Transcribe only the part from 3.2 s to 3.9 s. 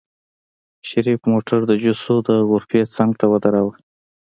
ودروه.